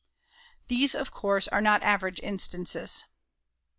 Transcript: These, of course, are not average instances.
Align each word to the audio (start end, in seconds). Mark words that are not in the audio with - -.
These, 0.67 0.95
of 0.95 1.11
course, 1.11 1.47
are 1.49 1.61
not 1.61 1.83
average 1.83 2.19
instances. 2.21 3.03